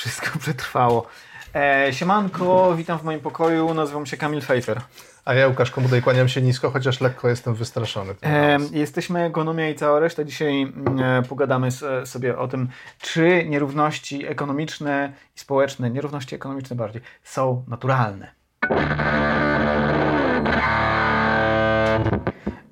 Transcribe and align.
Wszystko 0.00 0.38
przetrwało. 0.38 1.06
E, 1.54 1.88
siemanko, 1.92 2.74
witam 2.76 2.98
w 2.98 3.04
moim 3.04 3.20
pokoju, 3.20 3.74
nazywam 3.74 4.06
się 4.06 4.16
Kamil 4.16 4.40
Fejfer. 4.40 4.80
A 5.24 5.34
ja, 5.34 5.48
Łukasz 5.48 5.70
Komudej, 5.70 6.02
kłaniam 6.02 6.28
się 6.28 6.42
nisko, 6.42 6.70
chociaż 6.70 7.00
lekko 7.00 7.28
jestem 7.28 7.54
wystraszony. 7.54 8.14
E, 8.22 8.58
jesteśmy 8.72 9.24
Ekonomia 9.24 9.68
i 9.68 9.74
cała 9.74 10.00
reszta. 10.00 10.24
Dzisiaj 10.24 10.62
mm, 10.62 11.00
e, 11.00 11.22
pogadamy 11.22 11.68
sobie 12.04 12.38
o 12.38 12.48
tym, 12.48 12.68
czy 12.98 13.44
nierówności 13.48 14.26
ekonomiczne 14.26 15.12
i 15.36 15.40
społeczne, 15.40 15.90
nierówności 15.90 16.34
ekonomiczne 16.34 16.76
bardziej, 16.76 17.02
są 17.24 17.64
naturalne. 17.68 18.39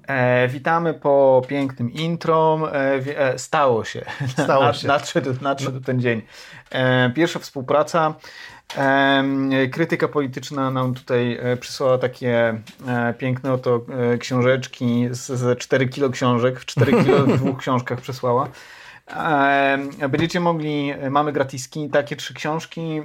E, 0.09 0.48
witamy 0.48 0.95
po 0.95 1.43
pięknym 1.48 1.93
intro. 1.93 2.59
E, 2.72 3.00
e, 3.18 3.38
stało 3.38 3.84
się. 3.84 4.04
Stało 4.45 4.73
się. 4.73 4.88
Nadszedł, 4.88 5.34
nadszedł 5.41 5.80
ten 5.80 6.00
dzień. 6.00 6.23
E, 6.70 7.10
pierwsza 7.10 7.38
współpraca. 7.38 8.14
E, 8.77 9.24
krytyka 9.73 10.09
polityczna 10.09 10.70
nam 10.70 10.95
tutaj 10.95 11.38
e, 11.42 11.56
przysłała 11.56 11.98
takie 11.98 12.60
piękne 13.19 13.52
oto 13.52 13.80
książeczki 14.19 15.09
ze 15.10 15.56
4 15.56 15.88
kilo 15.88 16.11
książek. 16.11 16.61
W 16.61 16.66
4 16.66 17.05
kilo 17.05 17.19
w 17.19 17.36
dwóch 17.36 17.59
książkach 17.62 18.00
przysłała. 18.00 18.48
Będziecie 20.09 20.41
mogli, 20.41 20.95
mamy 21.11 21.33
gratiski, 21.33 21.89
takie 21.89 22.17
trzy 22.17 22.35
książki. 22.35 23.03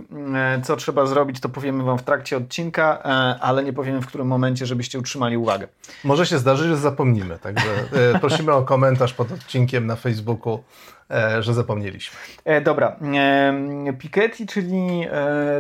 Co 0.64 0.76
trzeba 0.76 1.06
zrobić, 1.06 1.40
to 1.40 1.50
powiemy 1.50 1.84
Wam 1.84 1.98
w 1.98 2.04
trakcie 2.04 2.38
odcinka, 2.38 3.00
e, 3.06 3.40
ale 3.42 3.64
nie 3.64 3.74
powiemy 3.74 4.02
w 4.02 4.08
którym 4.08 4.28
momencie, 4.28 4.66
żebyście 4.66 5.00
utrzymali 5.00 5.38
uwagę. 5.38 5.68
Może 6.04 6.26
się 6.26 6.38
zdarzyć, 6.38 6.68
że 6.68 6.78
zapomnimy, 6.78 7.40
także 7.40 7.70
e, 8.16 8.20
prosimy 8.24 8.52
o 8.52 8.64
komentarz 8.64 9.14
pod 9.14 9.32
odcinkiem 9.32 9.88
na 9.88 9.96
Facebooku, 9.96 10.64
e, 11.12 11.44
że 11.44 11.54
zapomnieliśmy. 11.54 12.18
Dobra. 12.64 12.96
Piketty, 14.00 14.46
czyli 14.46 15.08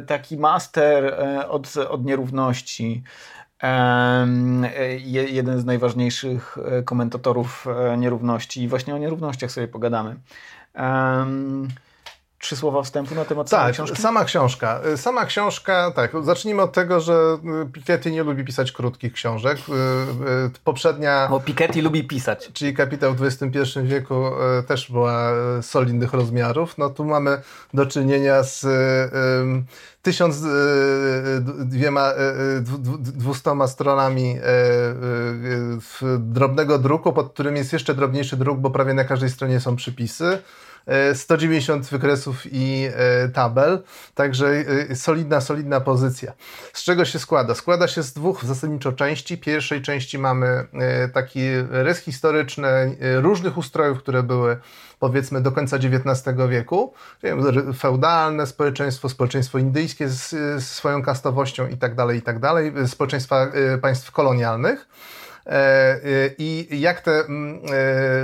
taki 0.07 0.37
master 0.37 1.15
od, 1.49 1.77
od 1.77 2.05
nierówności 2.05 3.03
jeden 5.05 5.59
z 5.59 5.65
najważniejszych 5.65 6.57
e, 6.57 6.83
komentatorów 6.83 7.67
e, 7.67 7.97
nierówności 7.97 8.63
i 8.63 8.67
właśnie 8.67 8.95
o 8.95 8.97
nierównościach 8.97 9.51
sobie 9.51 9.67
pogadamy. 9.67 10.15
Trzy 12.43 12.55
słowa 12.55 12.83
wstępu 12.83 13.15
na 13.15 13.25
temat 13.25 13.49
tak, 13.49 13.59
samej 13.59 13.73
książki? 13.73 14.01
sama 14.01 14.25
książka. 14.25 14.79
E, 14.93 14.97
sama 14.97 15.25
książka, 15.25 15.91
tak, 15.95 16.11
zacznijmy 16.23 16.61
od 16.61 16.73
tego, 16.73 16.99
że 16.99 17.37
Piketty 17.73 18.11
nie 18.11 18.23
lubi 18.23 18.43
pisać 18.43 18.71
krótkich 18.71 19.13
książek. 19.13 19.57
Poprzednia... 20.63 21.27
Bo 21.29 21.39
Piketty 21.39 21.81
lubi 21.81 22.03
pisać. 22.03 22.49
Czyli 22.53 22.73
Kapitał 22.73 23.13
w 23.13 23.23
XXI 23.23 23.79
wieku 23.83 24.23
też 24.67 24.91
była 24.91 25.31
solidnych 25.61 26.13
rozmiarów. 26.13 26.77
No 26.77 26.89
tu 26.89 27.05
mamy 27.05 27.41
do 27.73 27.85
czynienia 27.85 28.43
z 28.43 28.65
tysiąc 30.01 30.41
dwiema, 31.65 32.11
dwustoma 32.99 33.67
stronami 33.67 34.35
drobnego 36.19 36.79
druku, 36.79 37.13
pod 37.13 37.33
którym 37.33 37.55
jest 37.55 37.73
jeszcze 37.73 37.93
drobniejszy 37.95 38.37
druk, 38.37 38.59
bo 38.59 38.69
prawie 38.69 38.93
na 38.93 39.03
każdej 39.03 39.29
stronie 39.29 39.59
są 39.59 39.75
przypisy. 39.75 40.37
190 41.13 41.85
wykresów 41.85 42.41
i 42.51 42.89
tabel, 43.33 43.83
także 44.15 44.53
solidna, 44.95 45.41
solidna 45.41 45.81
pozycja. 45.81 46.33
Z 46.73 46.83
czego 46.83 47.05
się 47.05 47.19
składa? 47.19 47.55
Składa 47.55 47.87
się 47.87 48.03
z 48.03 48.13
dwóch 48.13 48.45
zasadniczo 48.45 48.91
części. 48.91 49.37
Pierwszej 49.37 49.81
części 49.81 50.19
mamy 50.19 50.65
taki 51.13 51.41
rys 51.69 51.99
historyczny 51.99 52.97
różnych 53.21 53.57
ustrojów, 53.57 53.99
które 53.99 54.23
były 54.23 54.57
powiedzmy 54.99 55.41
do 55.41 55.51
końca 55.51 55.77
XIX 55.77 56.37
wieku, 56.49 56.93
feudalne 57.77 58.47
społeczeństwo, 58.47 59.09
społeczeństwo 59.09 59.57
indyjskie 59.57 60.09
z, 60.09 60.63
swoją 60.63 61.03
kastowością 61.03 61.67
i 61.67 61.77
tak 61.77 61.95
dalej, 61.95 62.19
i 62.19 62.21
tak 62.21 62.39
dalej, 62.39 62.73
społeczeństwa 62.87 63.47
państw 63.81 64.11
kolonialnych. 64.11 64.87
E, 65.45 65.95
y, 66.05 66.35
i 66.37 66.81
jak 66.81 67.01
te 67.01 67.11
mm, 67.11 67.59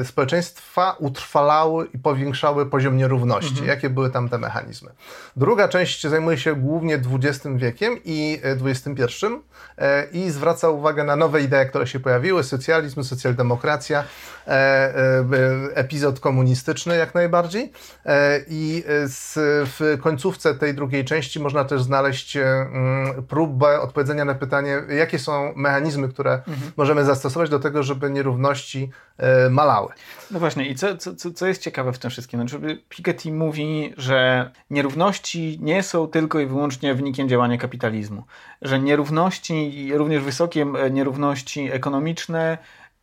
e, 0.02 0.06
społeczeństwa 0.06 0.96
utrwalały 1.00 1.88
i 1.94 1.98
powiększały 1.98 2.66
poziom 2.66 2.98
nierówności, 2.98 3.50
mhm. 3.50 3.68
jakie 3.68 3.90
były 3.90 4.10
tam 4.10 4.30
te 4.30 4.38
mechanizmy. 4.38 4.92
Druga 5.36 5.68
część 5.68 6.08
zajmuje 6.08 6.38
się 6.38 6.56
głównie 6.56 6.96
XX 6.96 7.48
wiekiem 7.56 7.98
i 8.06 8.42
XXI 8.44 9.26
e, 9.78 10.08
i 10.12 10.32
zwraca 10.32 10.70
uwagę 10.70 11.04
na 11.04 11.16
nowe 11.16 11.42
idee, 11.42 11.70
które 11.70 11.88
się 11.88 12.00
pojawiły, 12.00 12.44
socjalizm, 12.44 13.04
socjaldemokracja, 13.04 14.04
epizod 15.74 16.20
komunistyczny 16.20 16.98
jak 16.98 17.16
najbardziej 17.16 17.72
i 18.48 18.84
w 19.66 19.98
końcówce 20.02 20.56
tej 20.56 20.74
drugiej 20.74 21.06
części 21.06 21.40
można 21.40 21.66
też 21.66 21.82
znaleźć 21.82 22.38
próbę 23.28 23.82
odpowiedzenia 23.82 24.26
na 24.26 24.36
pytanie, 24.36 24.82
jakie 24.90 25.20
są 25.20 25.54
mechanizmy, 25.56 26.10
które 26.10 26.34
mhm. 26.34 26.72
możemy 26.78 27.06
zastosować 27.10 27.50
do 27.50 27.60
tego, 27.60 27.84
żeby 27.84 28.10
nierówności 28.10 28.90
e, 29.18 29.50
malały. 29.50 29.94
No 30.32 30.40
właśnie, 30.40 30.68
i 30.70 30.76
co, 30.76 30.98
co, 30.98 31.32
co 31.32 31.48
jest 31.48 31.62
ciekawe 31.62 31.94
w 31.94 32.00
tym 32.00 32.12
wszystkim? 32.12 32.40
Znaczy, 32.40 32.82
Piketty 32.90 33.32
mówi, 33.32 33.94
że 33.98 34.52
nierówności 34.70 35.60
nie 35.62 35.84
są 35.84 36.08
tylko 36.08 36.40
i 36.40 36.46
wyłącznie 36.46 36.94
wynikiem 36.96 37.30
działania 37.30 37.58
kapitalizmu. 37.58 38.24
Że 38.62 38.80
nierówności, 38.80 39.90
również 39.94 40.24
wysokie 40.24 40.62
e, 40.62 40.92
nierówności 40.92 41.72
ekonomiczne, 41.72 42.58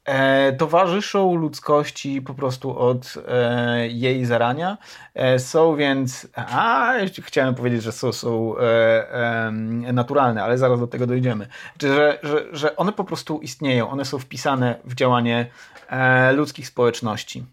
e, 0.06 0.52
towarzyszą 0.52 1.34
ludzkości 1.34 2.22
po 2.22 2.34
prostu 2.34 2.78
od 2.78 3.14
e, 3.28 3.88
jej 3.88 4.24
zarania. 4.24 4.78
E, 5.14 5.38
są 5.38 5.76
więc, 5.76 6.28
a 6.36 6.92
chciałem 7.22 7.54
powiedzieć, 7.54 7.82
że 7.82 7.92
są, 7.92 8.12
są 8.12 8.58
e, 8.58 9.50
naturalne, 9.92 10.44
ale 10.44 10.58
zaraz 10.58 10.80
do 10.80 10.86
tego 10.86 11.06
dojdziemy. 11.06 11.46
Że, 11.82 12.18
że, 12.22 12.46
że 12.52 12.76
one 12.76 12.92
po 12.92 13.04
prostu 13.04 13.40
istnieją, 13.40 13.90
one 13.90 14.04
są 14.04 14.18
wpisane 14.18 14.78
w 14.84 14.94
działanie 14.94 15.46
e, 15.88 16.32
ludzkich 16.32 16.66
społeczności. 16.66 17.44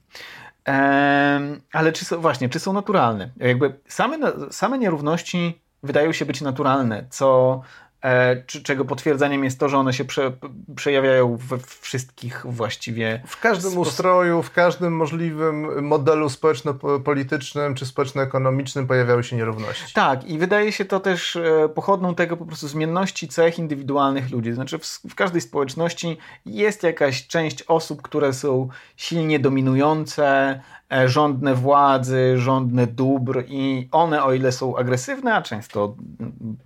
ale 1.74 1.92
czy 1.94 2.06
są, 2.06 2.22
właśnie, 2.22 2.50
czy 2.50 2.60
są 2.60 2.74
naturalne? 2.74 3.30
Jakby 3.38 3.76
same, 3.88 4.18
same 4.52 4.78
nierówności 4.78 5.62
wydają 5.84 6.12
się 6.12 6.26
być 6.26 6.42
naturalne, 6.42 7.06
co 7.10 7.62
czego 8.64 8.86
potwierdzeniem 8.86 9.44
jest 9.44 9.60
to, 9.60 9.70
że 9.70 9.78
one 9.78 9.94
się 9.94 10.06
prze, 10.06 10.32
przejawiają 10.76 11.38
we 11.38 11.58
wszystkich 11.80 12.46
właściwie. 12.46 13.24
W 13.28 13.40
każdym 13.40 13.78
ustroju, 13.78 14.44
w 14.44 14.52
każdym 14.52 14.96
możliwym 14.96 15.84
modelu 15.84 16.30
społeczno-politycznym 16.30 17.76
czy 17.76 17.86
społeczno-ekonomicznym 17.86 18.88
pojawiały 18.88 19.24
się 19.24 19.36
nierówności. 19.36 19.94
Tak, 19.94 20.24
i 20.24 20.38
wydaje 20.38 20.72
się 20.72 20.86
to 20.86 21.00
też 21.00 21.36
e, 21.36 21.70
pochodną 21.70 22.16
tego 22.16 22.38
po 22.38 22.46
prostu 22.46 22.68
zmienności 22.68 23.28
cech 23.28 23.60
indywidualnych 23.60 24.32
ludzi. 24.32 24.54
Znaczy, 24.54 24.80
w, 24.80 24.86
w 25.10 25.16
każdej 25.16 25.42
społeczności 25.42 26.18
jest 26.46 26.84
jakaś 26.84 27.28
część 27.28 27.64
osób, 27.64 28.02
które 28.02 28.34
są 28.34 28.68
silnie 28.96 29.40
dominujące, 29.40 30.60
E, 30.94 31.08
żądne 31.08 31.56
władzy, 31.56 32.34
żądne 32.38 32.88
dóbr 32.88 33.44
i 33.48 33.88
one, 33.92 34.24
o 34.24 34.34
ile 34.34 34.52
są 34.52 34.78
agresywne, 34.78 35.36
a 35.36 35.42
często 35.42 35.96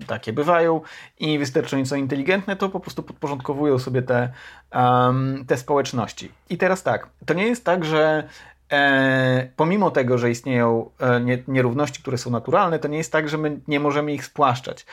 takie 0.08 0.34
bywają 0.34 0.82
i 1.20 1.40
wystarczająco 1.40 1.96
inteligentne, 1.96 2.56
to 2.56 2.70
po 2.70 2.80
prostu 2.80 3.04
podporządkowują 3.04 3.80
sobie 3.80 4.02
te, 4.02 4.30
um, 4.76 5.46
te 5.48 5.58
społeczności. 5.58 6.32
I 6.50 6.58
teraz 6.58 6.84
tak, 6.84 7.10
to 7.26 7.34
nie 7.34 7.48
jest 7.48 7.66
tak, 7.66 7.86
że 7.86 8.28
E, 8.72 9.50
pomimo 9.56 9.92
tego, 9.92 10.18
że 10.18 10.32
istnieją 10.32 10.90
e, 11.00 11.22
nierówności, 11.48 12.02
które 12.02 12.18
są 12.18 12.32
naturalne, 12.32 12.80
to 12.80 12.88
nie 12.88 12.98
jest 12.98 13.12
tak, 13.12 13.30
że 13.30 13.38
my 13.38 13.60
nie 13.68 13.80
możemy 13.80 14.14
ich 14.14 14.26
spłaszczać 14.26 14.86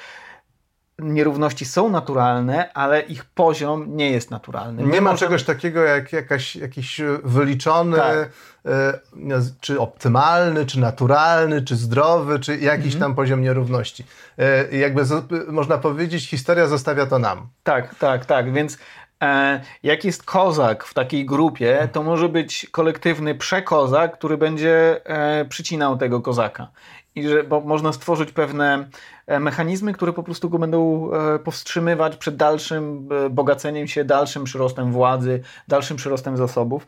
nierówności 0.98 1.64
są 1.64 1.90
naturalne, 1.90 2.72
ale 2.72 3.00
ich 3.00 3.24
poziom 3.24 3.96
nie 3.96 4.10
jest 4.10 4.30
naturalny. 4.30 4.82
Nie 4.82 5.00
ma 5.00 5.10
możemy... 5.10 5.18
czegoś 5.18 5.44
takiego 5.44 5.82
jak 5.82 6.12
jakaś, 6.12 6.56
jakiś 6.56 7.00
wyliczony, 7.24 7.96
tak. 7.96 8.28
e, 8.66 9.40
czy 9.60 9.80
optymalny, 9.80 10.66
czy 10.66 10.80
naturalny, 10.80 11.62
czy 11.62 11.76
zdrowy, 11.76 12.40
czy 12.40 12.56
jakiś 12.56 12.94
mhm. 12.94 13.00
tam 13.00 13.14
poziom 13.14 13.42
nierówności. 13.42 14.04
E, 14.38 14.76
jakby 14.76 15.04
z, 15.04 15.24
można 15.48 15.78
powiedzieć, 15.78 16.28
historia 16.28 16.66
zostawia 16.66 17.06
to 17.06 17.18
nam. 17.18 17.48
Tak, 17.62 17.94
tak, 17.94 18.26
tak, 18.26 18.52
więc 18.52 18.78
e, 19.22 19.60
jak 19.82 20.04
jest 20.04 20.22
kozak 20.22 20.84
w 20.84 20.94
takiej 20.94 21.26
grupie, 21.26 21.88
to 21.92 22.02
może 22.02 22.28
być 22.28 22.66
kolektywny 22.72 23.34
przekozak, 23.34 24.18
który 24.18 24.38
będzie 24.38 25.00
przycinał 25.48 25.96
tego 25.96 26.20
kozaka 26.20 26.68
i 27.14 27.28
że 27.28 27.44
bo 27.44 27.60
można 27.60 27.92
stworzyć 27.92 28.32
pewne 28.32 28.88
e, 29.26 29.40
mechanizmy, 29.40 29.92
które 29.92 30.12
po 30.12 30.22
prostu 30.22 30.50
go 30.50 30.58
będą 30.58 31.10
e, 31.12 31.38
powstrzymywać 31.38 32.16
przed 32.16 32.36
dalszym 32.36 33.08
e, 33.26 33.30
bogaceniem 33.30 33.88
się, 33.88 34.04
dalszym 34.04 34.44
przyrostem 34.44 34.92
władzy, 34.92 35.42
dalszym 35.68 35.96
przyrostem 35.96 36.36
zasobów. 36.36 36.86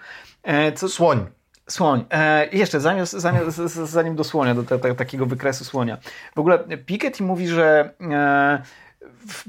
Co... 0.74 0.88
Słoń. 0.88 1.26
Słoń. 1.68 2.04
E, 2.10 2.48
jeszcze 2.52 2.80
zamiast, 2.80 3.12
zamiast, 3.12 3.56
zanim 3.74 4.16
do 4.16 4.24
słonia, 4.24 4.54
do 4.54 4.62
te, 4.62 4.78
te, 4.78 4.94
takiego 4.94 5.26
wykresu 5.26 5.64
słonia. 5.64 5.98
W 6.34 6.38
ogóle 6.38 6.58
Piketty 6.58 7.22
mówi, 7.22 7.48
że 7.48 7.90
e, 8.00 8.62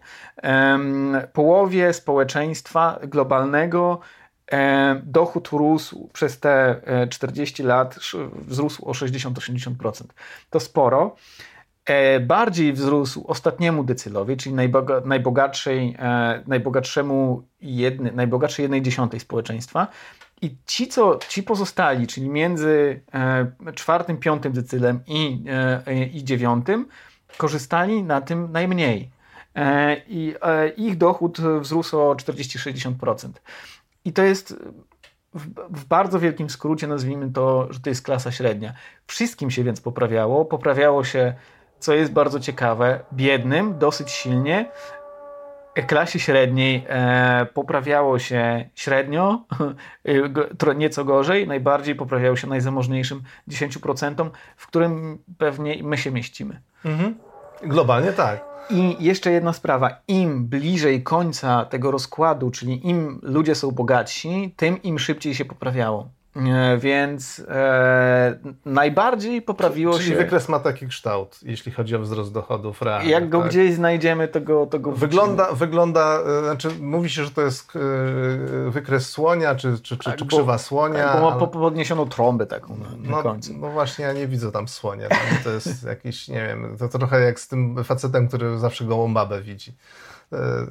Połowie 1.33 1.93
społeczeństwa 1.93 2.99
globalnego 3.03 4.01
dochód 5.03 5.49
rósł 5.49 6.09
przez 6.13 6.41
te 6.41 6.81
40 7.11 7.63
e, 7.63 7.67
lat, 7.67 7.99
wzrósł 8.35 8.89
o 8.89 8.93
60-80%. 8.93 10.05
To 10.51 10.61
sporo. 10.61 11.17
E, 11.85 12.21
bardziej 12.21 12.73
wzrósł 12.73 13.25
ostatniemu 13.27 13.85
decylowi, 13.85 14.37
czyli 14.37 14.55
najbogatszej, 15.05 15.97
e, 15.99 16.43
najbogatszemu 16.47 17.43
jedny, 17.61 18.13
najbogatszej 18.13 18.63
jednej 18.63 18.83
dziesiątej 18.83 19.21
społeczeństwa. 19.21 19.89
I 20.43 20.57
ci, 20.67 20.89
co, 20.89 21.19
ci 21.29 21.43
pozostali, 21.43 22.07
czyli 22.07 22.29
między 22.29 23.01
e, 23.15 23.73
czwartym, 23.75 24.17
piątym 24.17 24.53
decylem 24.53 25.01
i, 25.07 25.45
e, 25.87 26.05
i 26.05 26.25
dziewiątym, 26.25 26.89
korzystali 27.37 28.03
na 28.03 28.21
tym 28.21 28.53
najmniej. 28.53 29.11
E, 29.55 29.97
I 30.09 30.35
e, 30.43 30.69
ich 30.69 30.99
dochód 30.99 31.41
wzrósł 31.61 31.99
o 31.99 32.15
40-60%. 32.15 33.29
I 34.05 34.13
to 34.13 34.23
jest 34.23 34.57
w, 35.35 35.85
bardzo 35.85 36.21
wielkim 36.21 36.51
skrócie, 36.51 36.87
nazwijmy 36.87 37.31
to, 37.33 37.73
że 37.73 37.81
to 37.81 37.89
jest 37.89 38.03
klasa 38.03 38.33
średnia. 38.33 38.73
Wszystkim 39.07 39.51
się 39.51 39.65
więc 39.65 39.81
poprawiało. 39.81 40.45
Poprawiało 40.45 41.05
się, 41.05 41.35
co 41.79 41.95
jest 41.95 42.13
bardzo 42.13 42.41
ciekawe, 42.41 43.01
biednym 43.13 43.79
dosyć 43.79 44.11
silnie, 44.11 44.71
klasie 45.83 46.19
średniej 46.19 46.85
e, 46.89 47.47
poprawiało 47.55 48.19
się 48.19 48.69
średnio, 48.75 49.45
e, 50.69 50.75
nieco 50.75 51.05
gorzej, 51.05 51.47
najbardziej 51.47 51.95
poprawiało 51.95 52.37
się 52.37 52.47
najzamożniejszym 52.47 53.23
10%, 53.49 54.31
w 54.57 54.67
którym 54.67 55.19
pewnie 55.39 55.83
my 55.83 55.99
się 55.99 56.11
mieścimy. 56.11 56.61
Mhm. 56.85 57.15
Globalnie 57.63 58.13
tak. 58.13 58.45
I 58.71 58.97
jeszcze 59.05 59.31
jedna 59.31 59.53
sprawa. 59.53 59.91
Im 60.09 60.47
bliżej 60.47 61.03
końca 61.03 61.65
tego 61.65 61.91
rozkładu, 61.91 62.51
czyli 62.51 62.89
im 62.89 63.21
ludzie 63.23 63.55
są 63.55 63.71
bogatsi, 63.71 64.55
tym 64.57 64.83
im 64.83 64.99
szybciej 64.99 65.35
się 65.35 65.45
poprawiało. 65.45 66.09
E, 66.37 66.79
więc 66.79 67.43
e, 67.49 68.39
najbardziej 68.65 69.43
poprawiło 69.43 69.93
Czyli 69.93 70.05
się. 70.05 70.11
Czyli 70.11 70.25
wykres 70.25 70.49
ma 70.49 70.61
taki 70.61 70.89
kształt, 70.89 71.41
jeśli 71.43 71.73
chodzi 71.73 71.97
o 71.97 71.99
wzrost 71.99 72.33
dochodów 72.33 72.83
realnych. 72.83 73.11
Jak 73.11 73.29
go 73.29 73.41
tak? 73.41 73.49
gdzieś 73.49 73.75
znajdziemy, 73.75 74.29
to 74.29 74.41
go, 74.41 74.67
to 74.67 74.79
go 74.79 74.93
wygląda, 74.93 75.53
wygląda, 75.53 76.19
e, 76.41 76.45
znaczy 76.45 76.69
mówi 76.81 77.11
się, 77.11 77.25
że 77.25 77.31
to 77.31 77.43
jest 77.43 77.73
e, 77.77 78.71
wykres 78.71 79.09
słonia, 79.11 79.55
czy, 79.55 79.79
czy, 79.79 79.97
tak, 79.97 80.05
czy, 80.05 80.25
czy 80.25 80.27
krzywa 80.27 80.59
słonia. 80.59 81.13
Tak, 81.13 81.21
bo 81.21 81.33
ale... 81.33 81.49
podniesioną 81.49 82.09
trąbę 82.09 82.47
taką 82.47 82.77
na, 82.77 82.87
no, 82.99 83.23
końcu. 83.23 83.53
No 83.59 83.71
właśnie, 83.71 84.05
ja 84.05 84.13
nie 84.13 84.29
widzę 84.29 84.53
tam 84.53 84.69
słonia. 84.69 85.09
To 85.45 85.51
jest 85.51 85.85
jakiś, 85.85 86.29
nie 86.29 86.47
wiem, 86.47 86.77
to 86.79 86.89
trochę 86.89 87.21
jak 87.21 87.41
z 87.41 87.49
tym 87.49 87.85
facetem, 87.85 88.29
który 88.29 88.59
zawsze 88.59 88.85
gołą 88.85 89.15
babę 89.15 89.43
widzi. 89.43 89.73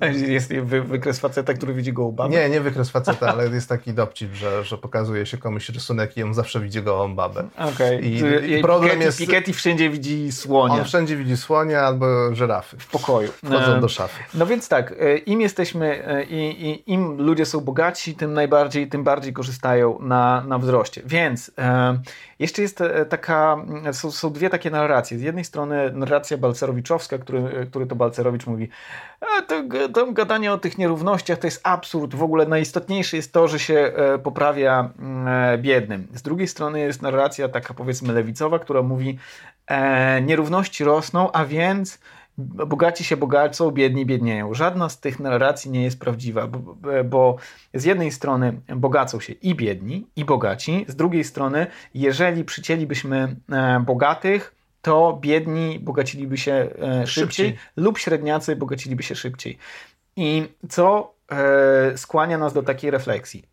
E, 0.01 0.13
jest 0.13 0.53
wykres 0.53 1.19
faceta, 1.19 1.53
który 1.53 1.73
widzi 1.73 1.93
gołą 1.93 2.11
babę? 2.11 2.29
Nie, 2.29 2.49
nie 2.49 2.61
wykres 2.61 2.89
faceta, 2.89 3.27
ale 3.27 3.47
jest 3.49 3.69
taki 3.69 3.93
dopcip, 3.93 4.33
że, 4.33 4.63
że 4.63 4.77
pokazuje 4.77 5.25
się 5.25 5.37
komuś 5.37 5.69
rysunek 5.69 6.17
i 6.17 6.23
on 6.23 6.33
zawsze 6.33 6.59
widzi 6.59 6.81
gołą 6.81 7.15
babę. 7.15 7.47
Okay. 7.73 8.01
I, 8.01 8.15
I, 8.51 8.61
problem 8.61 8.89
Piketty, 8.89 9.05
jest... 9.05 9.17
Piketty 9.17 9.53
wszędzie 9.53 9.89
widzi 9.89 10.31
słonia. 10.31 10.75
On 10.75 10.83
wszędzie 10.83 11.17
widzi 11.17 11.37
słonia 11.37 11.81
albo 11.81 12.35
żyrafy. 12.35 12.77
W 12.79 12.87
pokoju. 12.87 13.31
Wchodzą 13.31 13.81
do 13.81 13.89
szafy. 13.89 14.23
No 14.33 14.45
więc 14.45 14.69
tak, 14.69 14.91
e, 14.99 15.17
im 15.17 15.41
jesteśmy, 15.41 16.07
e, 16.07 16.23
i, 16.23 16.69
i, 16.69 16.91
im 16.91 17.21
ludzie 17.21 17.45
są 17.45 17.61
bogaci, 17.61 18.15
tym 18.15 18.33
najbardziej, 18.33 18.87
tym 18.87 19.03
bardziej 19.03 19.33
korzystają 19.33 19.99
na, 20.01 20.43
na 20.47 20.59
wzroście. 20.59 21.01
Więc 21.05 21.51
e, 21.57 21.97
jeszcze 22.39 22.61
jest 22.61 22.83
taka, 23.09 23.57
są, 23.91 24.11
są 24.11 24.33
dwie 24.33 24.49
takie 24.49 24.71
narracje. 24.71 25.17
Z 25.17 25.21
jednej 25.21 25.45
strony 25.45 25.91
narracja 25.93 26.37
balcerowiczowska, 26.37 27.17
który, 27.17 27.67
który 27.69 27.85
to 27.85 27.95
Balcerowicz 27.95 28.47
mówi, 28.47 28.69
to, 29.47 29.63
to 29.93 30.11
gadanie 30.11 30.53
o 30.53 30.57
tych 30.57 30.77
nierównościach 30.77 31.39
to 31.39 31.47
jest 31.47 31.61
absurd. 31.63 32.15
W 32.15 32.23
ogóle 32.23 32.45
najistotniejsze 32.45 33.17
jest 33.17 33.33
to, 33.33 33.47
że 33.47 33.59
się 33.59 33.73
e, 33.73 34.19
poprawia 34.19 34.89
mm, 34.99 35.27
e, 35.27 35.57
biednym. 35.57 36.07
Z 36.13 36.21
drugiej 36.21 36.47
strony 36.47 36.79
jest 36.79 37.01
narracja 37.01 37.49
taka 37.49 37.73
powiedzmy 37.73 38.13
lewicowa, 38.13 38.59
która 38.59 38.81
mówi 38.81 39.19
e, 39.67 40.21
nierówności 40.21 40.83
rosną, 40.83 41.31
a 41.31 41.45
więc 41.45 41.99
bogaci 42.37 43.03
się 43.03 43.17
bogacą, 43.17 43.71
biedni 43.71 44.05
biednieją. 44.05 44.53
Żadna 44.53 44.89
z 44.89 44.99
tych 44.99 45.19
narracji 45.19 45.71
nie 45.71 45.83
jest 45.83 45.99
prawdziwa, 45.99 46.47
bo, 46.47 46.75
bo, 47.05 47.35
z 47.73 47.83
jednej 47.83 48.11
strony 48.11 48.61
bogacą 48.75 49.19
się 49.19 49.33
i 49.33 49.55
biedni, 49.55 50.07
i 50.15 50.25
bogaci, 50.25 50.85
z 50.87 50.95
drugiej 50.95 51.23
strony, 51.23 51.67
jeżeli 51.93 52.43
przycięlibyśmy 52.43 53.35
bogatych, 53.85 54.55
to 54.81 55.17
biedni 55.21 55.79
bogaciliby 55.79 56.37
się 56.37 56.53
e, 56.53 56.67
szybciej, 57.07 57.07
szybciej, 57.07 57.57
lub 57.75 57.97
średniacy 57.97 58.55
bogaciliby 58.55 59.03
się 59.03 59.15
szybciej. 59.15 59.57
I 60.15 60.47
co 60.69 61.13
e, 61.31 61.97
skłania 61.97 62.37
nas 62.37 62.53
do 62.53 62.63
takiej 62.63 62.91
refleksji? 62.91 63.43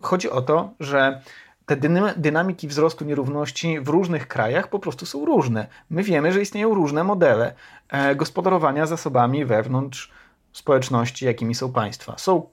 Chodzi 0.00 0.30
o 0.30 0.42
to, 0.42 0.74
że 0.80 1.20
te 1.68 1.76
dynamiki 2.16 2.68
wzrostu 2.68 3.04
nierówności 3.04 3.80
w 3.80 3.88
różnych 3.88 4.28
krajach 4.28 4.68
po 4.68 4.78
prostu 4.78 5.06
są 5.06 5.24
różne. 5.24 5.66
My 5.90 6.02
wiemy, 6.02 6.32
że 6.32 6.42
istnieją 6.42 6.74
różne 6.74 7.04
modele 7.04 7.54
e, 7.88 8.16
gospodarowania 8.16 8.86
zasobami 8.86 9.44
wewnątrz 9.44 10.12
społeczności, 10.52 11.26
jakimi 11.26 11.54
są 11.54 11.72
państwa. 11.72 12.18
Są 12.18 12.48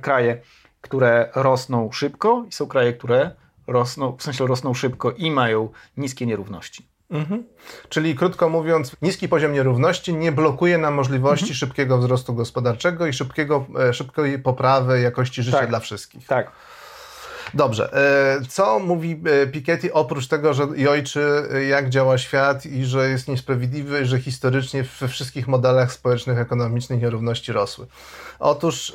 kraje, 0.00 0.40
które 0.80 1.30
rosną 1.34 1.92
szybko 1.92 2.44
i 2.48 2.52
są 2.52 2.66
kraje, 2.66 2.92
które 2.92 3.30
rosną, 3.66 4.16
w 4.16 4.22
sensie 4.22 4.46
rosną 4.46 4.74
szybko 4.74 5.10
i 5.12 5.30
mają 5.30 5.68
niskie 5.96 6.26
nierówności. 6.26 6.88
Mhm. 7.10 7.44
Czyli 7.88 8.14
krótko 8.14 8.48
mówiąc, 8.48 8.96
niski 9.02 9.28
poziom 9.28 9.52
nierówności 9.52 10.14
nie 10.14 10.32
blokuje 10.32 10.78
nam 10.78 10.94
możliwości 10.94 11.44
mhm. 11.44 11.56
szybkiego 11.56 11.98
wzrostu 11.98 12.34
gospodarczego 12.34 13.06
i 13.06 13.12
szybkiego, 13.12 13.66
e, 13.88 13.94
szybkiej 13.94 14.38
poprawy 14.38 15.00
jakości 15.00 15.42
życia 15.42 15.58
tak. 15.58 15.68
dla 15.68 15.80
wszystkich. 15.80 16.26
Tak. 16.26 16.52
Dobrze. 17.54 17.92
E, 17.92 18.40
co 18.48 18.78
mówi 18.78 19.20
e, 19.42 19.46
Piketty 19.46 19.92
oprócz 19.92 20.26
tego, 20.28 20.54
że 20.54 20.66
ojczy 20.90 21.48
jak 21.68 21.88
działa 21.88 22.18
świat 22.18 22.66
i 22.66 22.84
że 22.84 23.08
jest 23.08 23.28
niesprawiedliwy, 23.28 24.06
że 24.06 24.20
historycznie 24.20 24.84
we 25.00 25.08
wszystkich 25.08 25.48
modelach 25.48 25.92
społecznych, 25.92 26.38
ekonomicznych 26.38 27.02
nierówności 27.02 27.52
rosły? 27.52 27.86
Otóż 28.38 28.92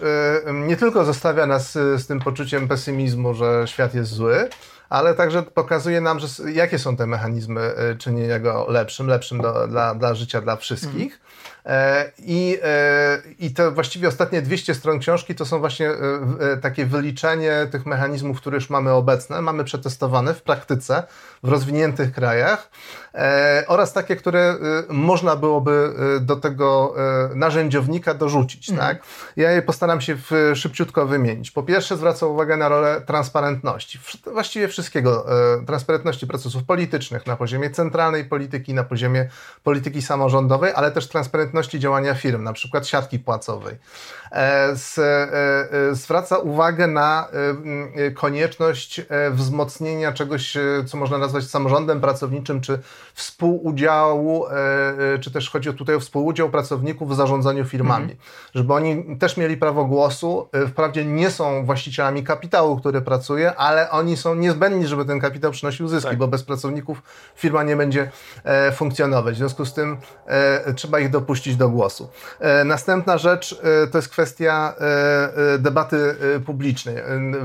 nie 0.54 0.78
tylko 0.78 1.06
zostawia 1.06 1.46
nas 1.46 1.72
z 1.72 2.08
tym 2.08 2.20
poczuciem 2.20 2.68
pesymizmu, 2.68 3.34
że 3.34 3.64
świat 3.66 3.96
jest 3.96 4.12
zły, 4.12 4.50
ale 4.90 5.14
także 5.14 5.44
pokazuje 5.44 6.02
nam, 6.02 6.20
że, 6.20 6.52
jakie 6.52 6.80
są 6.80 6.98
te 6.98 7.08
mechanizmy 7.08 7.74
czynienia 8.00 8.40
go 8.40 8.66
lepszym, 8.70 9.08
lepszym 9.08 9.42
do, 9.42 9.68
dla, 9.68 9.96
dla 9.96 10.16
życia 10.16 10.42
dla 10.42 10.56
wszystkich. 10.56 11.20
E, 11.66 12.12
I, 12.18 12.58
e, 12.64 13.22
I 13.40 13.54
te 13.54 13.72
właściwie 13.72 14.08
ostatnie 14.08 14.42
200 14.42 14.76
stron 14.76 15.00
książki 15.00 15.36
to 15.36 15.46
są 15.46 15.60
właśnie 15.60 15.90
e, 15.90 16.58
takie 16.62 16.86
wyliczenie 16.86 17.68
tych 17.72 17.86
mechanizmów, 17.86 18.38
które 18.38 18.56
już 18.56 18.70
mamy 18.70 18.92
obecne, 18.92 19.42
mamy 19.42 19.64
przetestowane 19.64 20.34
w 20.34 20.42
praktyce 20.42 21.04
w 21.44 21.50
rozwiniętych 21.50 22.12
krajach 22.12 22.70
oraz 23.68 23.94
takie, 23.94 24.16
które 24.16 24.56
można 24.90 25.36
byłoby 25.36 25.94
do 26.22 26.36
tego 26.36 26.96
narzędziownika 27.36 28.14
dorzucić. 28.14 28.70
Mhm. 28.70 28.88
Tak? 28.88 29.04
Ja 29.36 29.52
je 29.52 29.62
postaram 29.62 30.02
się 30.02 30.18
szybciutko 30.56 31.06
wymienić. 31.06 31.52
Po 31.52 31.64
pierwsze 31.64 31.98
zwracam 31.98 32.30
uwagę 32.30 32.58
na 32.58 32.70
rolę 32.70 33.02
transparentności. 33.02 34.00
Właściwie 34.34 34.68
wszystkiego. 34.68 35.26
Transparentności 35.68 36.28
procesów 36.28 36.64
politycznych 36.64 37.28
na 37.28 37.36
poziomie 37.36 37.70
centralnej 37.70 38.26
polityki, 38.26 38.74
na 38.74 38.84
poziomie 38.84 39.30
polityki 39.64 40.02
samorządowej, 40.02 40.72
ale 40.76 40.92
też 40.92 41.08
transparentności 41.08 41.51
transparentności 41.52 41.80
działania 41.80 42.16
firm, 42.16 42.44
na 42.44 42.54
przykład 42.54 42.88
siatki 42.88 43.20
płacowej. 43.20 43.78
E, 44.32 44.76
e, 44.98 45.04
e, 45.90 45.96
zwraca 45.96 46.38
uwagę 46.38 46.88
na 46.88 47.28
konieczność 48.16 49.02
wzmocnienia 49.32 50.12
czegoś, 50.12 50.58
co 50.88 50.98
można 50.98 51.18
nazwać 51.18 51.44
samorządem 51.44 52.02
pracowniczym, 52.02 52.62
czy 52.62 52.80
współudziału, 53.14 54.46
czy 55.22 55.32
też 55.32 55.50
chodzi 55.50 55.74
tutaj 55.74 55.96
o 55.96 56.00
współudział 56.00 56.50
pracowników 56.50 57.10
w 57.10 57.16
zarządzaniu 57.16 57.66
firmami, 57.66 58.12
mhm. 58.12 58.20
żeby 58.56 58.74
oni 58.74 59.18
też 59.18 59.38
mieli 59.38 59.58
prawo 59.58 59.86
głosu. 59.86 60.50
Wprawdzie 60.68 61.06
nie 61.06 61.32
są 61.32 61.66
właścicielami 61.66 62.24
kapitału, 62.24 62.80
który 62.80 63.02
pracuje, 63.02 63.56
ale 63.56 63.90
oni 63.90 64.18
są 64.18 64.36
niezbędni, 64.36 64.88
żeby 64.88 65.06
ten 65.06 65.20
kapitał 65.20 65.52
przynosił 65.52 65.88
zyski, 65.88 66.10
tak. 66.10 66.18
bo 66.18 66.28
bez 66.28 66.44
pracowników 66.44 67.04
firma 67.36 67.64
nie 67.64 67.76
będzie 67.76 68.12
funkcjonować. 68.74 69.36
W 69.36 69.38
związku 69.38 69.66
z 69.66 69.74
tym 69.74 69.98
trzeba 70.76 71.00
ich 71.00 71.10
dopuścić 71.10 71.41
do 71.50 71.70
głosu. 71.70 72.10
Następna 72.66 73.18
rzecz 73.18 73.62
to 73.92 73.98
jest 73.98 74.10
kwestia 74.10 74.74
e, 74.82 75.54
e, 75.54 75.58
debaty 75.58 76.16
e, 76.36 76.40
publicznej. 76.40 76.96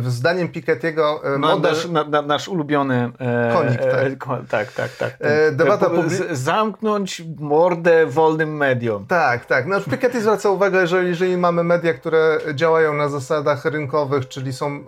Zdaniem 0.07 0.49
Piketty'ego 0.49 1.39
model... 1.39 1.73
Nasz, 1.73 1.89
na, 2.09 2.23
nasz 2.23 2.49
ulubiony 2.49 3.13
konik, 3.53 3.81
tak. 4.21 4.49
tak, 4.49 4.73
tak, 4.73 4.97
tak. 4.97 5.19
Debata 5.53 5.91
publiczna... 5.91 6.25
Zamknąć 6.33 7.23
mordę 7.39 8.07
wolnym 8.07 8.57
mediom. 8.57 9.07
Tak, 9.07 9.47
tak. 9.47 9.67
No, 9.67 9.81
Piketty 9.81 10.21
zwraca 10.21 10.51
uwagę, 10.51 10.87
że 10.87 11.05
jeżeli 11.05 11.37
mamy 11.37 11.65
media, 11.65 11.95
które 11.95 12.39
działają 12.55 12.95
na 12.95 13.09
zasadach 13.09 13.65
rynkowych, 13.65 14.29
czyli 14.29 14.53
są, 14.53 14.85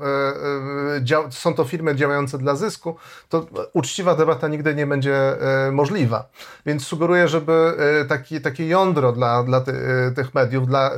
są 1.31 1.55
to 1.55 1.65
firmy 1.65 1.95
działające 1.95 2.38
dla 2.38 2.57
zysku, 2.57 2.97
to 3.29 3.47
uczciwa 3.73 4.15
debata 4.15 4.49
nigdy 4.49 4.75
nie 4.75 4.87
będzie 4.87 5.17
możliwa. 5.73 6.29
Więc 6.67 6.87
sugeruję, 6.87 7.29
żeby 7.29 7.75
taki, 8.09 8.41
takie 8.41 8.69
jądro 8.69 8.98
dla, 9.12 9.43
dla 9.43 9.61
ty, 9.61 9.73
tych 10.17 10.35
mediów, 10.35 10.67
dla 10.67 10.90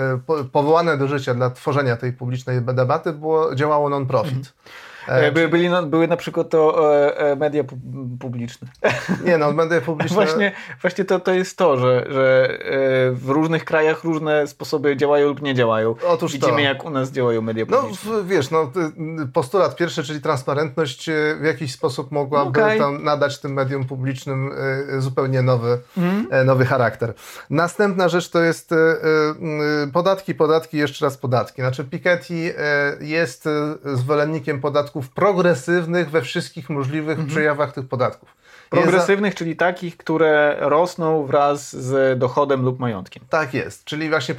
powołane 0.52 0.97
do 0.97 1.09
życia 1.09 1.35
dla 1.35 1.50
tworzenia 1.50 1.97
tej 1.97 2.12
publicznej 2.12 2.62
debaty 2.62 3.12
było, 3.12 3.54
działało 3.54 3.88
non-profit. 3.88 4.33
Mhm. 4.33 4.54
E, 5.09 5.33
by, 5.33 5.49
byli, 5.49 5.69
były 5.87 6.09
na 6.09 6.16
przykład 6.16 6.50
to 6.50 6.92
e, 6.95 7.16
e, 7.19 7.37
media 7.37 7.64
publiczne. 8.21 8.69
Nie 9.26 9.38
no, 9.38 9.52
media 9.52 9.80
publiczne... 9.80 10.14
Właśnie, 10.14 10.52
właśnie 10.80 11.04
to, 11.04 11.21
to 11.21 11.35
jest 11.35 11.59
to, 11.59 11.76
że, 11.76 12.07
że 12.11 12.59
w 13.12 13.28
różnych 13.28 13.64
krajach 13.64 14.04
różne 14.04 14.47
sposoby 14.47 14.97
działają 14.97 15.28
lub 15.28 15.42
nie 15.42 15.54
działają. 15.54 15.95
Otóż 16.07 16.33
Widzimy 16.33 16.52
to. 16.52 16.59
jak 16.59 16.85
u 16.85 16.90
nas 16.90 17.11
działają 17.11 17.42
media 17.42 17.64
no, 17.69 17.83
publiczne. 17.83 18.12
No 18.12 18.25
wiesz, 18.25 18.50
no, 18.50 18.73
postulat 19.33 19.76
pierwszy, 19.76 20.02
czyli 20.02 20.21
transparentność 20.21 21.11
w 21.40 21.45
jakiś 21.45 21.73
sposób 21.73 22.12
mogłaby 22.12 22.61
okay. 22.61 22.78
tam 22.78 23.04
nadać 23.04 23.38
tym 23.38 23.52
medium 23.52 23.85
publicznym 23.85 24.50
zupełnie 24.99 25.42
nowy, 25.42 25.78
mm. 25.99 26.47
nowy 26.47 26.64
charakter. 26.64 27.14
Następna 27.50 28.09
rzecz 28.09 28.28
to 28.28 28.42
jest 28.42 28.75
podatki, 29.92 30.35
podatki, 30.35 30.76
jeszcze 30.76 31.04
raz 31.04 31.16
podatki. 31.16 31.62
Znaczy 31.62 31.85
Piketty 31.85 32.54
jest 33.00 33.49
zwolennikiem 33.95 34.61
podatków 34.61 34.89
podatków 34.90 35.14
progresywnych 35.14 36.11
we 36.11 36.23
wszystkich 36.23 36.70
możliwych 36.70 37.18
mhm. 37.18 37.28
przejawach 37.28 37.73
tych 37.73 37.88
podatków. 37.88 38.37
Progresywnych, 38.70 39.32
za... 39.32 39.38
czyli 39.38 39.56
takich, 39.56 39.97
które 39.97 40.56
rosną 40.61 41.26
wraz 41.26 41.76
z 41.76 42.18
dochodem 42.18 42.62
lub 42.62 42.78
majątkiem. 42.78 43.25
Tak 43.28 43.54
jest, 43.54 43.85
czyli 43.85 44.09
właśnie 44.09 44.35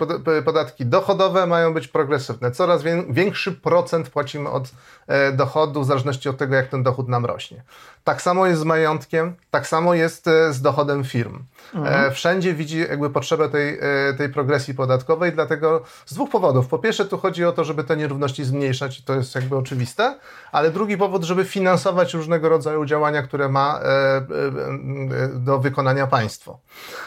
podatki 0.46 0.86
dochodowe 0.86 1.48
mają 1.48 1.74
być 1.74 1.88
progresywne. 1.88 2.52
Coraz 2.52 2.84
większy 3.10 3.52
procent 3.52 4.10
płacimy 4.10 4.50
od 4.50 4.72
e, 5.08 5.32
dochodu 5.32 5.82
w 5.82 5.86
zależności 5.86 6.30
od 6.30 6.38
tego, 6.38 6.56
jak 6.56 6.68
ten 6.68 6.84
dochód 6.84 7.08
nam 7.08 7.26
rośnie. 7.26 7.64
Tak 8.04 8.22
samo 8.22 8.48
jest 8.48 8.62
z 8.62 8.64
majątkiem, 8.64 9.36
tak 9.52 9.68
samo 9.68 9.94
jest 9.94 10.28
e, 10.28 10.54
z 10.54 10.62
dochodem 10.62 11.04
firm. 11.04 11.40
Mhm. 11.74 12.06
E, 12.06 12.12
wszędzie 12.12 12.54
widzi 12.54 12.80
jakby 12.80 13.10
potrzebę 13.10 13.50
tej, 13.50 13.80
tej 14.18 14.30
progresji 14.30 14.74
podatkowej, 14.74 15.32
dlatego 15.34 15.84
z 16.06 16.14
dwóch 16.14 16.30
powodów. 16.30 16.68
Po 16.68 16.80
pierwsze, 16.80 17.06
tu 17.06 17.18
chodzi 17.18 17.46
o 17.46 17.52
to, 17.52 17.64
żeby 17.64 17.84
te 17.84 17.98
nierówności 17.98 18.44
zmniejszać, 18.44 19.00
i 19.00 19.04
to 19.04 19.14
jest 19.14 19.36
jakby 19.36 19.58
oczywiste, 19.58 20.20
ale 20.52 20.72
drugi 20.72 20.98
powód, 20.98 21.24
żeby 21.24 21.46
finansować 21.46 22.14
różnego 22.14 22.50
rodzaju 22.50 22.86
działania, 22.86 23.24
które 23.24 23.50
ma 23.50 23.80
do 25.34 25.60
wykonania 25.60 26.08
państwo. 26.08 26.60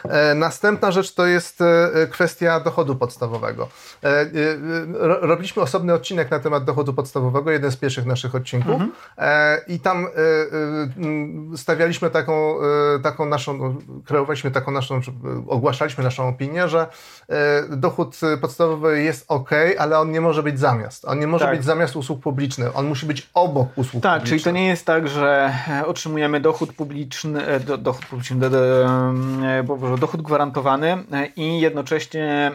E, 0.05 0.35
następna 0.35 0.91
rzecz 0.91 1.15
to 1.15 1.27
jest 1.27 1.61
e, 1.61 2.07
kwestia 2.11 2.61
dochodu 2.61 2.97
podstawowego. 2.97 3.69
E, 4.05 4.27
robiliśmy 5.21 5.63
osobny 5.63 5.95
odcinek 5.95 6.31
na 6.31 6.39
temat 6.39 6.65
dochodu 6.65 6.95
podstawowego, 6.95 7.51
jeden 7.51 7.71
z 7.71 7.77
pierwszych 7.77 8.07
naszych 8.07 8.35
odcinków 8.35 8.75
mhm. 8.75 8.93
i 9.67 9.81
tam 9.81 10.07
stawialiśmy 11.57 12.11
taką, 12.11 12.55
taką 13.03 13.27
naszą, 13.27 13.59
no, 13.59 13.75
kreowaliśmy 14.05 14.51
taką 14.51 14.73
naszą, 14.73 15.01
ogłaszaliśmy 15.49 16.05
naszą 16.05 16.29
opinię, 16.29 16.69
że 16.69 16.87
dochód 17.71 18.21
podstawowy 18.41 19.03
jest 19.03 19.25
ok, 19.29 19.51
ale 19.79 19.99
on 19.99 20.11
nie 20.11 20.21
może 20.21 20.43
być 20.43 20.59
zamiast. 20.59 21.05
On 21.05 21.21
nie 21.21 21.27
może 21.27 21.45
tak. 21.45 21.57
być 21.57 21.65
zamiast 21.65 21.97
usług 21.97 22.21
publicznych. 22.21 22.77
On 22.77 22.87
musi 22.87 23.07
być 23.07 23.31
obok 23.35 23.69
usług 23.77 24.03
tak, 24.03 24.13
publicznych. 24.13 24.43
czyli 24.43 24.55
to 24.55 24.61
nie 24.61 24.67
jest 24.67 24.87
tak, 24.87 25.09
że 25.09 25.53
otrzymujemy 25.87 26.41
dochód 26.41 26.73
publiczny, 26.73 27.47
e, 27.47 27.61
do, 27.61 27.79
dochód 27.79 28.07
publiczny, 28.07 28.37
do, 28.37 28.51
do, 28.51 28.85
e, 29.95 29.99
dochód 30.01 30.23
gwarantowany 30.23 30.93
e, 30.93 31.27
i 31.37 31.61
jednocześnie 31.61 32.53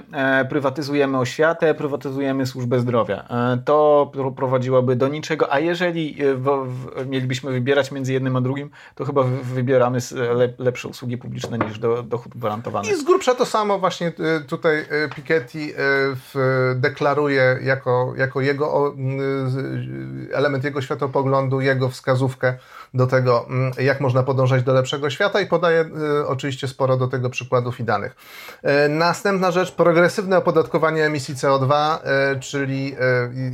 prywatyzujemy 0.49 1.17
oświatę, 1.17 1.73
prywatyzujemy 1.73 2.45
służbę 2.45 2.79
zdrowia. 2.79 3.27
To 3.65 4.11
prowadziłoby 4.35 4.95
do 4.95 5.07
niczego, 5.07 5.53
a 5.53 5.59
jeżeli 5.59 6.15
w, 6.35 6.45
w, 6.45 7.07
mielibyśmy 7.07 7.51
wybierać 7.51 7.91
między 7.91 8.13
jednym 8.19 8.35
a 8.35 8.41
drugim, 8.41 8.69
to 8.95 9.05
chyba 9.05 9.23
wybieramy 9.43 9.99
lepsze 10.57 10.87
usługi 10.87 11.17
publiczne 11.17 11.57
niż 11.57 11.79
do, 11.79 12.03
dochód 12.03 12.31
gwarantowany. 12.35 12.89
I 12.89 12.95
z 12.95 13.03
grubsza 13.03 13.35
to 13.35 13.45
samo 13.45 13.79
właśnie 13.79 14.13
tutaj 14.47 14.85
Piketty 15.15 15.73
deklaruje 16.75 17.59
jako, 17.63 18.13
jako 18.17 18.41
jego 18.41 18.95
element 20.33 20.63
jego 20.63 20.81
światopoglądu, 20.81 21.61
jego 21.61 21.89
wskazówkę 21.89 22.53
do 22.93 23.07
tego, 23.07 23.47
jak 23.77 24.01
można 24.01 24.23
podążać 24.23 24.63
do 24.63 24.73
lepszego 24.73 25.09
świata 25.09 25.41
i 25.41 25.47
podaje 25.47 25.89
oczywiście 26.27 26.67
sporo 26.67 26.97
do 26.97 27.07
tego 27.07 27.29
przykładów 27.29 27.79
i 27.79 27.83
danych. 27.83 28.15
Następna 28.89 29.51
rzecz, 29.51 29.71
progresywne 29.71 30.37
opodatkowanie 30.37 31.05
emisji 31.05 31.35
CO2, 31.35 31.97
y, 32.35 32.39
czyli 32.39 32.95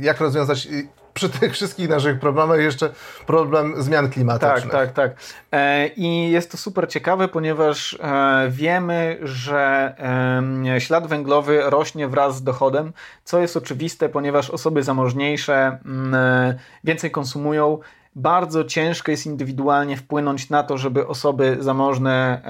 jak 0.00 0.20
rozwiązać 0.20 0.68
przy 1.16 1.28
tych 1.28 1.52
wszystkich 1.52 1.88
naszych 1.88 2.20
problemach 2.20 2.60
jeszcze 2.60 2.90
problem 3.26 3.74
zmian 3.82 4.10
klimatycznych. 4.10 4.72
Tak, 4.72 4.92
tak, 4.92 4.92
tak. 4.92 5.16
E, 5.52 5.86
I 5.86 6.30
jest 6.30 6.50
to 6.50 6.56
super 6.56 6.88
ciekawe, 6.88 7.28
ponieważ 7.28 7.98
e, 8.00 8.46
wiemy, 8.50 9.18
że 9.22 9.94
ślad 10.78 11.06
węglowy 11.06 11.62
rośnie 11.64 12.08
wraz 12.08 12.36
z 12.36 12.42
dochodem, 12.42 12.92
co 13.24 13.40
jest 13.40 13.56
oczywiste, 13.56 14.08
ponieważ 14.08 14.50
osoby 14.50 14.82
zamożniejsze 14.82 15.78
mm, 15.84 16.14
e, 16.14 16.58
więcej 16.84 17.10
konsumują, 17.10 17.78
bardzo 18.16 18.64
ciężko 18.64 19.10
jest 19.10 19.26
indywidualnie 19.26 19.96
wpłynąć 19.96 20.50
na 20.50 20.62
to, 20.62 20.78
żeby 20.78 21.06
osoby 21.06 21.56
zamożne 21.60 22.42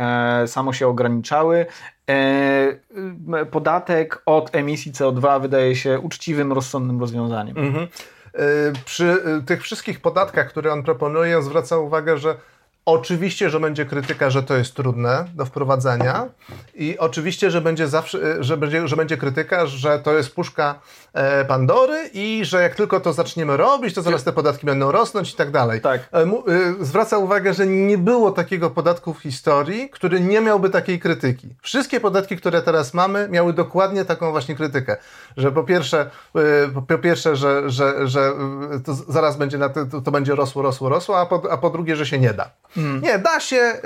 e, 0.43 0.49
samo 0.49 0.73
się 0.73 0.89
ograniczały. 0.89 1.67
E, 2.11 3.47
podatek 3.51 4.23
od 4.27 4.55
emisji 4.57 4.93
CO2 4.93 5.43
wydaje 5.43 5.77
się 5.77 6.01
uczciwym, 6.01 6.53
rozsądnym 6.53 7.01
rozwiązaniem. 7.01 7.59
Mhm. 7.59 7.85
E, 7.85 8.16
przy 8.85 9.07
e, 9.07 9.43
tych 9.47 9.63
wszystkich 9.63 10.01
podatkach, 10.01 10.49
które 10.49 10.73
on 10.73 10.83
proponuje, 10.83 11.43
zwraca 11.43 11.79
uwagę, 11.79 12.19
że 12.19 12.37
Oczywiście, 12.87 13.51
że 13.51 13.61
będzie 13.61 13.85
krytyka, 13.85 14.31
że 14.31 14.43
to 14.43 14.57
jest 14.57 14.75
trudne 14.75 15.25
do 15.35 15.47
wprowadzenia 15.47 16.29
i 16.75 16.99
oczywiście, 16.99 17.51
że 17.51 17.61
będzie 17.61 17.89
zawsze, 17.89 18.45
że 18.45 18.57
będzie, 18.57 18.89
że 18.89 18.97
będzie 18.97 19.17
krytyka, 19.17 19.67
że 19.67 19.99
to 19.99 20.13
jest 20.13 20.35
puszka 20.35 20.81
Pandory 21.49 22.11
i 22.15 22.45
że 22.45 22.63
jak 22.63 22.75
tylko 22.75 23.01
to 23.01 23.13
zaczniemy 23.13 23.57
robić, 23.57 23.95
to 23.95 24.03
zaraz 24.03 24.25
te 24.25 24.33
podatki 24.33 24.67
będą 24.67 24.93
rosnąć 24.93 25.33
i 25.33 25.37
tak 25.37 25.51
dalej. 25.51 25.81
Tak. 25.81 26.01
E, 26.13 26.23
e, 26.23 26.29
zwraca 26.81 27.19
uwagę, 27.19 27.55
że 27.55 27.67
nie 27.67 27.99
było 27.99 28.33
takiego 28.33 28.71
podatku 28.71 29.15
w 29.15 29.19
historii, 29.19 29.91
który 29.91 30.21
nie 30.21 30.41
miałby 30.41 30.71
takiej 30.71 31.01
krytyki. 31.01 31.49
Wszystkie 31.63 32.01
podatki, 32.01 32.37
które 32.37 32.63
teraz 32.63 32.95
mamy, 32.95 33.29
miały 33.29 33.53
dokładnie 33.53 34.05
taką 34.05 34.31
właśnie 34.31 34.55
krytykę, 34.55 34.97
że 35.37 35.53
po 35.53 35.65
pierwsze, 35.65 36.11
po 36.89 36.99
pierwsze, 36.99 37.37
że, 37.37 37.71
że, 37.71 38.09
że 38.09 38.33
to 38.85 38.95
zaraz 38.95 39.37
będzie 39.37 39.59
na 39.59 39.69
to, 39.69 40.01
to 40.01 40.11
będzie 40.11 40.35
rosło, 40.35 40.63
rosło, 40.63 40.89
rosło, 40.89 41.21
a 41.21 41.27
po, 41.27 41.43
a 41.51 41.57
po 41.57 41.71
drugie, 41.71 41.97
że 41.97 42.07
się 42.07 42.19
nie 42.19 42.35
da. 42.35 42.51
Mm. 42.77 43.01
Nie, 43.03 43.19
da 43.19 43.41
się. 43.41 43.81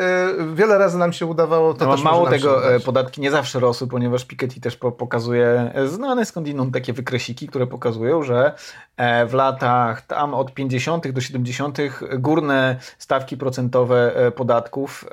Wiele 0.55 0.79
razy 0.79 0.99
nam 0.99 1.13
się 1.13 1.27
udawało. 1.27 1.75
To 1.75 1.87
no, 1.87 1.95
też 1.95 2.05
mało 2.05 2.31
tego, 2.31 2.75
e, 2.75 2.81
podatki 2.81 3.21
nie 3.21 3.31
zawsze 3.31 3.61
rosły, 3.61 3.87
ponieważ 3.87 4.25
Piketty 4.25 4.61
też 4.61 4.77
pokazuje 4.77 5.73
e, 5.75 5.89
znane 5.89 6.27
skądinąd 6.27 6.75
takie 6.75 6.95
wykresiki, 7.21 7.49
które 7.49 7.67
pokazują, 7.67 8.23
że 8.23 8.53
e, 8.97 9.27
w 9.27 9.35
latach 9.35 10.07
tam 10.07 10.35
od 10.35 10.55
50. 10.55 11.11
do 11.11 11.21
70. 11.21 11.79
górne 12.19 12.77
stawki 12.99 13.37
procentowe 13.37 14.13
podatków 14.37 15.05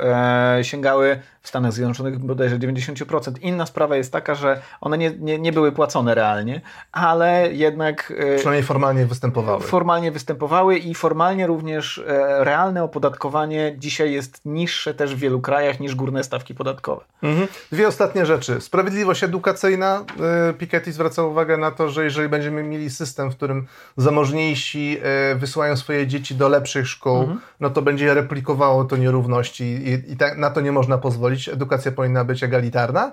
sięgały 0.62 1.20
w 1.48 1.50
Stanach 1.50 1.74
Zjednoczonych 1.74 2.20
bodajże 2.20 2.60
90%. 2.60 3.34
Inna 3.42 3.66
sprawa 3.66 3.96
jest 3.96 4.12
taka, 4.12 4.36
że 4.36 4.62
one 4.82 4.98
nie, 4.98 5.12
nie, 5.20 5.40
nie 5.40 5.52
były 5.52 5.72
płacone 5.72 6.16
realnie, 6.16 6.62
ale 6.92 7.54
jednak... 7.54 8.14
Przynajmniej 8.36 8.64
formalnie 8.64 9.06
występowały. 9.06 9.62
Formalnie 9.62 10.12
występowały 10.12 10.78
i 10.78 10.96
formalnie 10.96 11.48
również 11.48 12.04
realne 12.40 12.84
opodatkowanie 12.84 13.76
dzisiaj 13.78 14.12
jest 14.12 14.42
niższe 14.46 14.94
też 14.94 15.16
w 15.16 15.20
wielu 15.20 15.42
krajach 15.42 15.80
niż 15.80 15.96
górne 15.96 16.24
stawki 16.24 16.56
podatkowe. 16.56 17.04
Mhm. 17.24 17.48
Dwie 17.72 17.88
ostatnie 17.88 18.26
rzeczy. 18.26 18.62
Sprawiedliwość 18.62 19.24
edukacyjna. 19.24 20.06
E, 20.50 20.54
Piketty 20.54 20.92
zwraca 20.92 21.24
uwagę 21.24 21.58
na 21.58 21.72
to, 21.72 21.90
że 21.90 22.04
jeżeli 22.04 22.30
będziemy 22.30 22.64
mieli 22.64 22.90
system, 22.90 23.32
w 23.32 23.36
którym 23.36 23.68
zamożniejsi 23.98 24.98
e, 25.04 25.36
wysyłają 25.36 25.78
swoje 25.78 26.08
dzieci 26.08 26.36
do 26.36 26.50
lepszych 26.50 26.88
szkół, 26.88 27.20
mhm. 27.20 27.40
no 27.60 27.70
to 27.70 27.82
będzie 27.82 28.14
replikowało 28.14 28.86
to 28.86 28.98
nierówności 28.98 29.64
i, 29.64 30.12
i 30.12 30.18
tak, 30.18 30.38
na 30.38 30.50
to 30.50 30.62
nie 30.62 30.72
można 30.72 30.98
pozwolić. 30.98 31.37
Edukacja 31.48 31.92
powinna 31.92 32.24
być 32.24 32.44
egalitarna. 32.44 33.12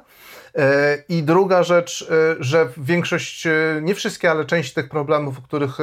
E, 0.55 0.99
I 1.09 1.23
druga 1.23 1.63
rzecz, 1.63 2.09
że 2.41 2.69
większość, 2.77 3.49
nie 3.83 3.95
wszystkie, 3.95 4.31
ale 4.31 4.45
część 4.45 4.73
tych 4.73 4.89
problemów, 4.89 5.39
o 5.39 5.43
których 5.43 5.79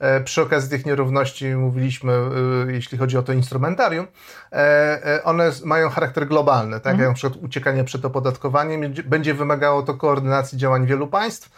E, 0.00 0.20
przy 0.20 0.42
okazji 0.42 0.70
tych 0.70 0.86
nierówności 0.86 1.46
mówiliśmy, 1.46 2.12
e, 2.12 2.72
jeśli 2.72 2.98
chodzi 2.98 3.18
o 3.18 3.22
to 3.22 3.32
instrumentarium, 3.32 4.06
e, 4.52 5.20
one 5.24 5.50
mają 5.64 5.90
charakter 5.90 6.26
globalny, 6.26 6.80
tak 6.80 6.92
mhm. 6.92 7.00
jak 7.00 7.08
na 7.08 7.14
przykład 7.14 7.44
uciekanie 7.44 7.84
przed 7.84 8.04
opodatkowaniem, 8.04 8.94
będzie 9.04 9.34
wymagało 9.34 9.82
to 9.82 9.94
koordynacji 9.94 10.58
działań 10.58 10.86
wielu 10.86 11.06
państw 11.06 11.50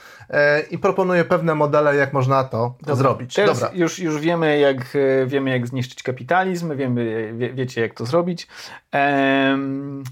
i 0.70 0.78
proponuję 0.78 1.24
pewne 1.24 1.54
modele, 1.54 1.96
jak 1.96 2.12
można 2.12 2.44
to 2.44 2.74
Dobra. 2.80 2.94
zrobić. 2.94 3.34
Teraz 3.34 3.60
Dobra. 3.60 3.74
Już, 3.74 3.98
już 3.98 4.20
wiemy, 4.20 4.58
jak, 4.58 4.78
wiemy, 5.26 5.50
jak 5.50 5.66
zniszczyć 5.66 6.02
kapitalizm, 6.02 6.76
wiemy, 6.76 7.32
wie, 7.36 7.52
wiecie, 7.52 7.80
jak 7.80 7.94
to 7.94 8.06
zrobić. 8.06 8.48
Ehm... 8.92 10.04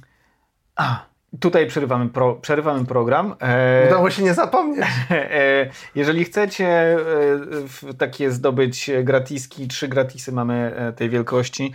A, 0.77 1.10
Tutaj 1.41 1.67
przerywamy, 1.67 2.09
pro, 2.09 2.35
przerywamy 2.35 2.85
program. 2.85 3.35
E, 3.41 3.87
Udało 3.87 4.11
się 4.11 4.23
nie 4.23 4.35
zapomnieć. 4.35 4.87
E, 5.11 5.71
jeżeli 5.95 6.25
chcecie 6.25 6.67
e, 6.69 7.95
takie 7.99 8.31
zdobyć 8.31 8.91
gratiski, 9.03 9.69
trzy 9.69 9.89
gratisy 9.89 10.33
mamy 10.33 10.73
tej 10.97 11.11
wielkości, 11.11 11.73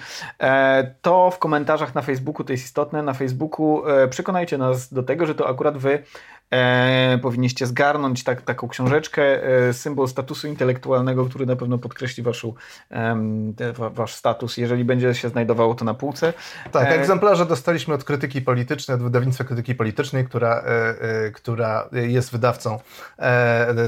to 1.01 1.31
w 1.31 1.39
komentarzach 1.39 1.95
na 1.95 2.01
Facebooku, 2.01 2.43
to 2.43 2.53
jest 2.53 2.65
istotne, 2.65 3.03
na 3.03 3.13
Facebooku 3.13 3.83
przekonajcie 4.09 4.57
nas 4.57 4.93
do 4.93 5.03
tego, 5.03 5.25
że 5.25 5.35
to 5.35 5.49
akurat 5.49 5.77
wy 5.77 6.03
e, 6.51 7.19
powinniście 7.21 7.65
zgarnąć 7.65 8.23
tak, 8.23 8.41
taką 8.41 8.67
książeczkę, 8.67 9.43
e, 9.43 9.73
symbol 9.73 10.07
statusu 10.07 10.47
intelektualnego, 10.47 11.25
który 11.25 11.45
na 11.45 11.55
pewno 11.55 11.77
podkreśli 11.77 12.23
waszu, 12.23 12.55
e, 12.91 13.73
wasz 13.73 14.15
status, 14.15 14.57
jeżeli 14.57 14.85
będzie 14.85 15.13
się 15.13 15.29
znajdowało 15.29 15.75
to 15.75 15.85
na 15.85 15.93
półce. 15.93 16.33
Tak, 16.71 16.87
e, 16.87 16.89
egzemplarze 16.89 17.45
dostaliśmy 17.45 17.93
od 17.93 18.03
Krytyki 18.03 18.41
Politycznej, 18.41 18.95
od 18.95 19.03
wydawnictwa 19.03 19.43
Krytyki 19.43 19.75
Politycznej, 19.75 20.25
która, 20.25 20.63
e, 20.65 21.25
e, 21.25 21.31
która 21.31 21.89
jest 21.91 22.31
wydawcą 22.31 22.79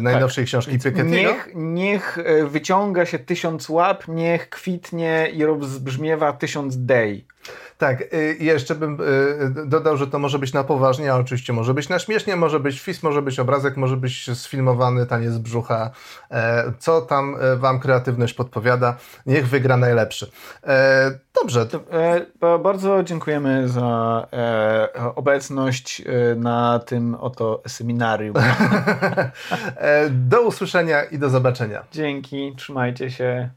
najnowszej 0.02 0.44
tak. 0.44 0.48
książki 0.48 0.80
Piketty'ego. 0.80 1.06
Niech, 1.06 1.50
niech 1.56 2.18
wyciąga 2.48 3.06
się 3.06 3.20
tysiąc 3.20 3.70
łap, 3.70 4.08
niech 4.08 4.50
kwitnie 4.50 5.30
i 5.34 5.46
rozbrzmiewa 5.46 6.34
tysiąc 6.34 6.86
day. 6.86 7.22
Tak, 7.78 8.04
i 8.40 8.46
jeszcze 8.46 8.76
bym 8.76 8.98
dodał, 9.66 9.98
że 9.98 10.08
to 10.08 10.20
może 10.20 10.40
być 10.40 10.54
na 10.54 10.64
poważnie, 10.64 11.14
a 11.14 11.16
oczywiście 11.16 11.54
może 11.54 11.74
być 11.74 11.90
na 11.90 12.00
śmiesznie, 12.00 12.36
może 12.36 12.60
być 12.60 12.80
fis, 12.80 13.04
może 13.04 13.22
być 13.22 13.40
obrazek, 13.40 13.78
może 13.78 13.98
być 13.98 14.30
sfilmowany 14.34 15.06
taniec 15.06 15.38
brzucha. 15.38 15.92
E, 16.32 16.74
co 16.80 17.02
tam 17.02 17.36
e, 17.40 17.56
wam 17.56 17.80
kreatywność 17.80 18.34
podpowiada? 18.34 18.96
Niech 19.26 19.48
wygra 19.48 19.78
najlepszy. 19.78 20.32
E, 20.64 21.20
dobrze. 21.42 21.68
Bardzo 22.64 23.04
dziękujemy 23.04 23.70
za 23.70 24.28
obecność 25.16 26.04
na 26.36 26.80
tym 26.80 27.16
oto 27.16 27.62
seminarium. 27.68 28.36
do 30.10 30.42
usłyszenia 30.42 31.04
i 31.04 31.20
do 31.20 31.30
zobaczenia. 31.30 31.84
Dzięki, 31.92 32.54
trzymajcie 32.58 33.12
się. 33.12 33.50